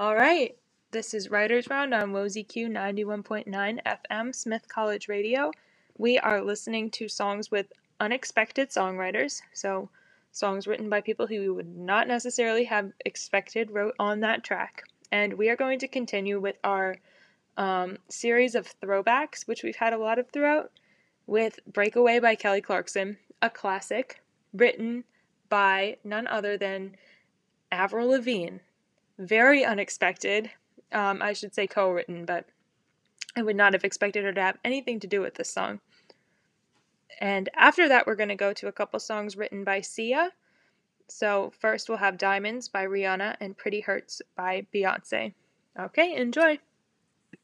All 0.00 0.14
right. 0.14 0.56
This 0.92 1.12
is 1.12 1.30
Writers 1.30 1.68
Round 1.68 1.92
on 1.92 2.12
WOZQ 2.12 2.70
91.9 2.70 3.80
FM, 3.84 4.34
Smith 4.34 4.66
College 4.66 5.08
Radio. 5.08 5.50
We 5.98 6.18
are 6.18 6.40
listening 6.40 6.90
to 6.92 7.06
songs 7.06 7.50
with 7.50 7.70
unexpected 8.00 8.70
songwriters, 8.70 9.42
so 9.52 9.90
songs 10.32 10.66
written 10.66 10.88
by 10.88 11.02
people 11.02 11.26
who 11.26 11.40
we 11.40 11.50
would 11.50 11.76
not 11.76 12.08
necessarily 12.08 12.64
have 12.64 12.92
expected 13.04 13.72
wrote 13.72 13.94
on 13.98 14.20
that 14.20 14.42
track. 14.42 14.84
And 15.12 15.34
we 15.34 15.50
are 15.50 15.56
going 15.56 15.78
to 15.80 15.86
continue 15.86 16.40
with 16.40 16.56
our 16.64 16.96
um, 17.58 17.98
series 18.08 18.54
of 18.54 18.72
throwbacks, 18.80 19.46
which 19.46 19.62
we've 19.62 19.76
had 19.76 19.92
a 19.92 19.98
lot 19.98 20.18
of 20.18 20.30
throughout, 20.30 20.72
with 21.26 21.60
Breakaway 21.70 22.20
by 22.20 22.36
Kelly 22.36 22.62
Clarkson, 22.62 23.18
a 23.42 23.50
classic 23.50 24.22
written 24.54 25.04
by 25.50 25.98
none 26.04 26.26
other 26.26 26.56
than 26.56 26.96
Avril 27.70 28.08
Lavigne. 28.08 28.60
Very 29.20 29.66
unexpected. 29.66 30.50
Um, 30.92 31.20
I 31.20 31.34
should 31.34 31.54
say 31.54 31.66
co 31.66 31.90
written, 31.90 32.24
but 32.24 32.46
I 33.36 33.42
would 33.42 33.54
not 33.54 33.74
have 33.74 33.84
expected 33.84 34.24
her 34.24 34.32
to 34.32 34.40
have 34.40 34.56
anything 34.64 34.98
to 35.00 35.06
do 35.06 35.20
with 35.20 35.34
this 35.34 35.52
song. 35.52 35.80
And 37.20 37.50
after 37.54 37.86
that, 37.86 38.06
we're 38.06 38.14
going 38.14 38.30
to 38.30 38.34
go 38.34 38.54
to 38.54 38.68
a 38.68 38.72
couple 38.72 38.98
songs 38.98 39.36
written 39.36 39.62
by 39.62 39.82
Sia. 39.82 40.30
So, 41.08 41.52
first 41.58 41.90
we'll 41.90 41.98
have 41.98 42.16
Diamonds 42.16 42.68
by 42.68 42.86
Rihanna 42.86 43.36
and 43.40 43.58
Pretty 43.58 43.80
Hurts 43.80 44.22
by 44.36 44.66
Beyonce. 44.72 45.34
Okay, 45.78 46.16
enjoy. 46.16 46.58